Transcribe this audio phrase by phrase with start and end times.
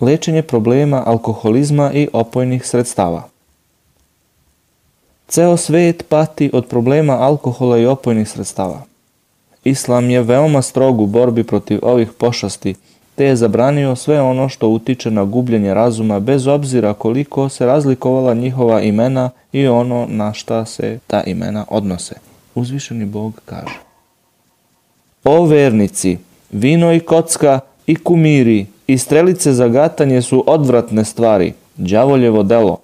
[0.00, 3.22] lečenje problema alkoholizma i opojnih sredstava.
[5.28, 8.82] Ceo svet pati od problema alkohola i opojnih sredstava.
[9.64, 12.74] Islam je veoma strog u borbi protiv ovih pošasti,
[13.14, 18.34] te je zabranio sve ono što utiče na gubljenje razuma bez obzira koliko se razlikovala
[18.34, 22.14] njihova imena i ono na šta se ta imena odnose.
[22.54, 23.78] Uzvišeni Bog kaže.
[25.24, 26.18] O vernici,
[26.50, 32.78] vino i kocka i kumiri i strelice za gatanje su odvratne stvari, đavoljevo delo.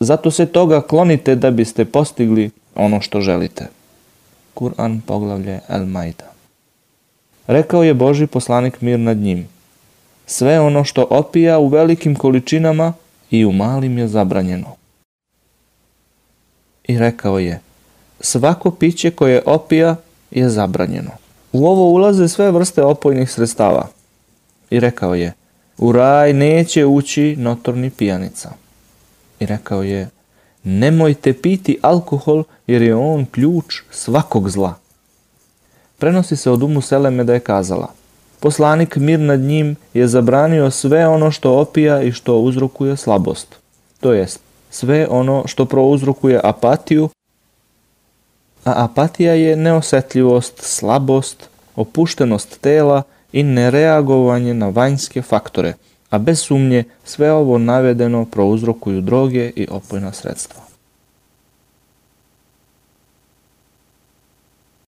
[0.00, 3.66] Zato se toga klonite da biste postigli ono što želite.
[4.54, 6.32] Kur'an poglavlje El Majda.
[7.46, 9.48] Rekao je Boži poslanik mir nad njim.
[10.26, 12.92] Sve ono što opija u velikim količinama
[13.30, 14.76] i u malim je zabranjeno.
[16.84, 17.60] I rekao je,
[18.20, 19.96] svako piće koje opija
[20.30, 21.10] je zabranjeno.
[21.52, 23.88] U ovo ulaze sve vrste opojnih sredstava.
[24.70, 25.32] I rekao je,
[25.78, 28.50] u raj neće ući notorni pijanica.
[29.40, 30.08] I rekao je,
[30.64, 34.74] nemojte piti alkohol jer je on ključ svakog zla.
[35.98, 37.92] Prenosi se od umu Seleme da je kazala,
[38.40, 43.56] poslanik mir nad njim je zabranio sve ono što opija i što uzrokuje slabost.
[44.00, 44.40] To jest,
[44.70, 47.08] sve ono što prouzrokuje apatiju,
[48.64, 53.02] a apatija je neosetljivost, slabost, opuštenost tela
[53.36, 55.74] i nereagovanje na vanjske faktore,
[56.10, 60.65] a bez sumnje sve ovo navedeno prouzrokuju droge i opojna sredstva.